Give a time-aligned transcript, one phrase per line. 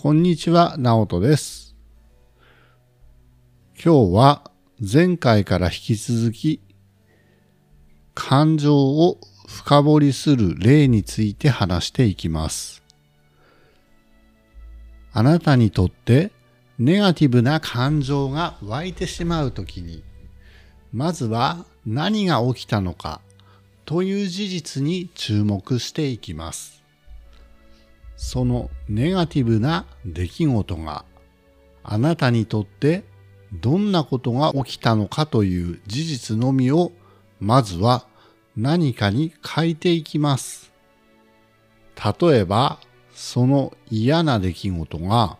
[0.00, 1.74] こんにちは、ナオトです。
[3.84, 6.62] 今日は前回から引き続き
[8.14, 9.18] 感情を
[9.48, 12.84] 深掘りする例について話していきます。
[15.12, 16.30] あなたにとって
[16.78, 20.04] ネガティブな感情が湧いてしまうときに、
[20.92, 23.20] まずは何が起きたのか
[23.84, 26.77] という事実に注目していきます。
[28.18, 31.04] そのネガティブな出来事が
[31.84, 33.04] あなたにとって
[33.52, 36.92] どんなことが起きたのかという事実のみを
[37.40, 38.06] まずは
[38.56, 40.72] 何かに書いていきます。
[42.20, 42.80] 例えば
[43.14, 45.38] その嫌な出来事が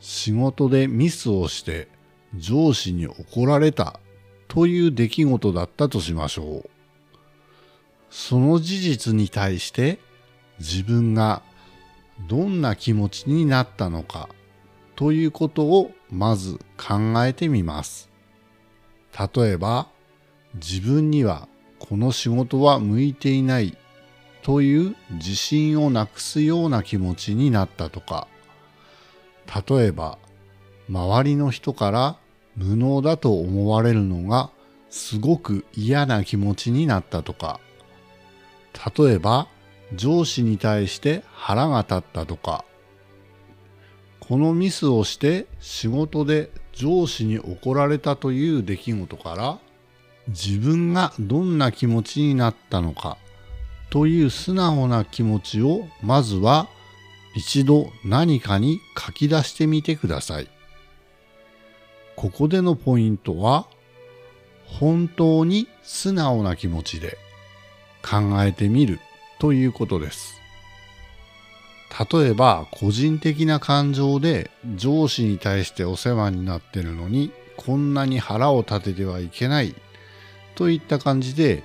[0.00, 1.88] 仕事でミスをして
[2.34, 4.00] 上司に怒られた
[4.48, 6.70] という出来事だったとしましょう。
[8.10, 10.00] その事実に対して
[10.58, 11.42] 自分が
[12.20, 14.28] どんな気持ちになったのか
[14.96, 18.10] ということをまず考えてみます。
[19.36, 19.88] 例えば
[20.54, 23.76] 自分にはこの仕事は向いていない
[24.42, 28.26] という自信をなくすような気持ちになったとか
[29.68, 30.18] 例えば
[30.88, 32.16] 周りの人から
[32.56, 34.50] 無能だと思われるのが
[34.90, 37.60] すごく嫌な気持ちになったとか
[38.96, 39.48] 例えば
[39.94, 42.64] 上司に対して腹が立ったとか
[44.20, 49.58] このミスをして仕事で上司に怒られたという出来事から
[50.28, 53.18] 自分がどんな気持ちになったのか
[53.90, 56.68] という素直な気持ちをまずは
[57.34, 60.48] 一度何かに書き出してみてください。
[62.14, 63.66] ここでのポイントは
[64.66, 67.18] 本当に素直な気持ちで
[68.02, 69.00] 考えてみる
[69.42, 70.40] ということです。
[72.12, 79.74] 例えば個人的な感情で上司に対してお世話になってるのにこんなに腹を立ててはいけない
[80.54, 81.64] といった感じで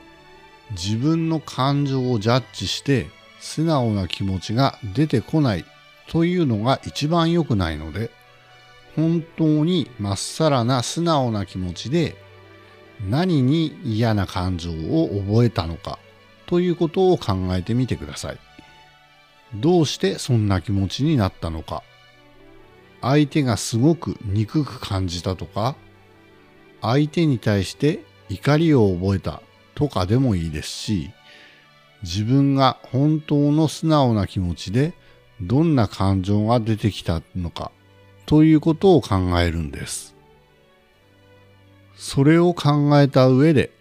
[0.72, 5.64] 自分の感情をジャッジして素直な気持ちが出てこない
[6.10, 8.10] というのが一番良くないので
[8.96, 12.16] 本当にまっさらな素直な気持ちで
[13.08, 16.00] 何に嫌な感情を覚えたのか
[16.48, 18.40] ということを考えてみてください。
[19.54, 21.84] どうしてそんな気持ちになったのか。
[23.02, 25.76] 相手がすごく憎く感じたとか、
[26.82, 29.42] 相手に対して怒りを覚えた
[29.76, 31.12] とかでもいいですし、
[32.04, 34.94] 自分が本当の素直な気持ちで
[35.42, 37.72] どんな感情が出てきたのか
[38.26, 40.16] ということを考えるんです。
[41.96, 43.72] それを考えた上で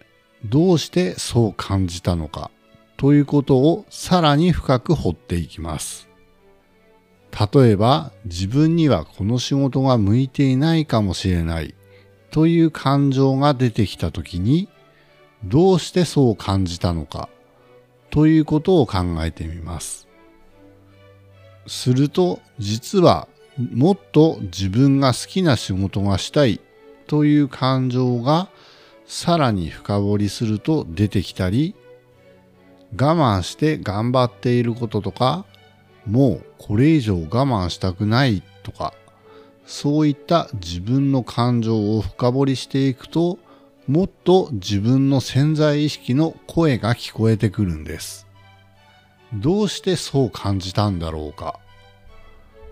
[0.43, 2.49] どうしてそう感じたのか
[2.97, 6.09] ということをさらに深く掘っていきます。
[7.53, 11.75] 例えば自分にはこの仕事が向いていないかもしれない
[12.31, 14.67] という感情が出てきたときに
[15.43, 17.29] どうしてそう感じたのか
[18.09, 20.07] ということを考えてみます。
[21.67, 23.27] すると実は
[23.57, 26.61] もっと自分が好きな仕事がしたい
[27.05, 28.49] という感情が
[29.05, 31.75] さらに深掘りすると出てきたり
[32.93, 35.45] 我慢して頑張っていることとか
[36.05, 38.93] もうこれ以上我慢したくないとか
[39.65, 43.37] そういった自分の感情を深掘りしていくと
[43.87, 48.27] もっと自分の潜在意識の声が聞こえてくるんです。
[49.33, 51.59] どうしてそう感じたんだろうか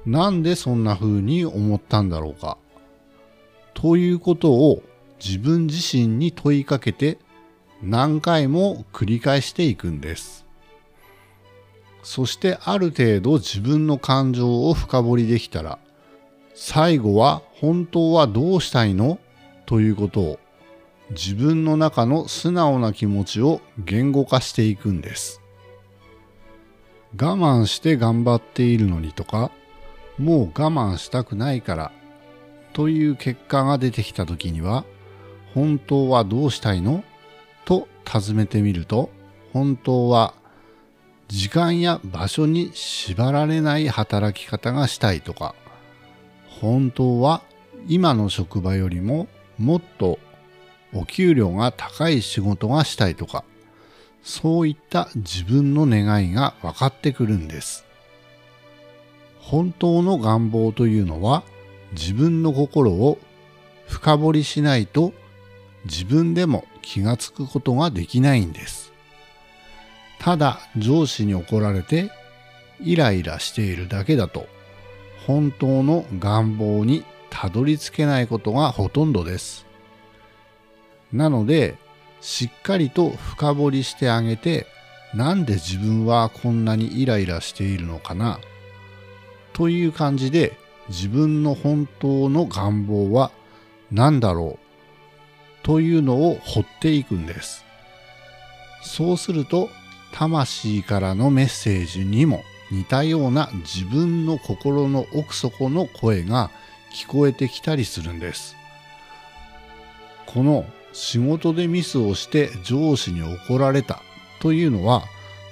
[0.06, 2.58] なんでそんな風に思ったんだろうか
[3.74, 4.82] ということを
[5.24, 7.18] 自分自身に問いかけて
[7.86, 10.44] 何回も繰り返していくんです。
[12.02, 15.80] そしてある程度自分の感情を深掘りできたら
[16.54, 19.20] 最後は本当はどうしたいの？
[19.66, 20.40] ということを
[21.12, 25.42] 自分の中の素直な気持ちを言語化していくんです。
[27.20, 29.52] 我慢して頑張っているのにとか
[30.18, 31.92] もう我慢したくないから
[32.74, 34.86] という結果が出てきた時には
[35.54, 37.04] 本当はどうしたいの？
[37.66, 39.10] と尋ねてみると
[39.54, 40.34] 本当は
[41.28, 45.56] 時間や場所に縛られない働き方がしたいとか
[46.48, 47.42] 本当は
[47.88, 49.28] 今の職場よりも
[49.58, 50.20] もっと
[50.94, 53.44] お給料が高い仕事がしたいとか
[54.24, 57.86] そういった自分の願いが分かってくるんです。
[59.40, 61.44] 本当の願望というのは
[61.92, 63.20] 自分の心を
[63.88, 65.14] 深掘りしないと
[65.86, 68.94] 自分でも気がつくことができないんです。
[70.20, 72.10] ただ上司に怒られて
[72.82, 74.48] イライラしているだけだと
[75.26, 79.66] 本当の願望にたどり着けないことがほとんどです。
[81.12, 81.78] なので、
[82.22, 84.68] しっかりと深掘りしてあげて、
[85.14, 88.40] なんで自分はこんなにイライラしているのかな
[89.54, 90.58] という感じで
[90.90, 93.32] 自分の本当の願望は
[93.92, 94.65] 何だろう
[95.66, 97.66] というのを掘っていくんです。
[98.84, 99.70] そうすると
[100.12, 106.52] 魂からのメッセージにも似たような自分の心の奥底の声が
[106.94, 108.56] 聞こえてきたりするんです。
[110.28, 114.04] この仕事でミスをして上司に怒られた
[114.40, 115.04] というのは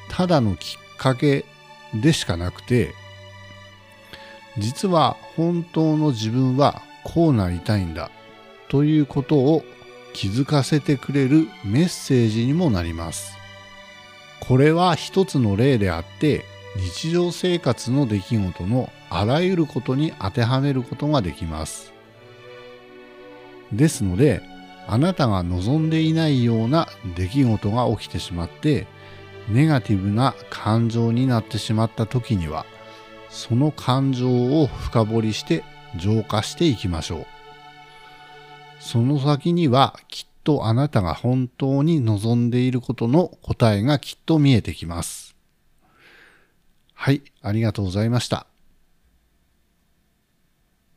[0.09, 1.44] ただのきっかけ
[1.95, 2.94] でしかなくて
[4.59, 8.12] 実は本当の自分はこうなりたいんだ
[8.69, 9.63] ということを
[10.13, 13.38] 気づかせてくれるメッセージにもなります。
[14.39, 16.45] これは一つの例であって
[16.75, 21.94] 日常生活の出来事のあらゆることに当てはめることができます。
[23.71, 24.42] ですので、
[24.88, 28.88] あなたが望んでいないような出来事が起きてしまって、
[29.50, 32.66] ネガティブな感情になってしまった時には、
[33.30, 35.63] その感情を深掘りして
[35.95, 37.32] 浄化していきましょう。
[38.94, 45.36] その先にはきっとあなたが本当に望んでいることの答えがきっと見えてきます。
[46.94, 48.45] はい、ありがとうございました。